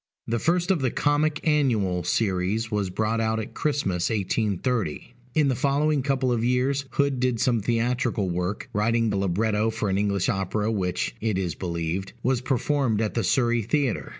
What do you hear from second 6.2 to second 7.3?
of years, Hood